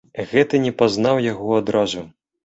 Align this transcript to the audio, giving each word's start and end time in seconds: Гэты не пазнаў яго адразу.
Гэты 0.29 0.61
не 0.61 0.71
пазнаў 0.79 1.21
яго 1.25 1.51
адразу. 1.59 2.01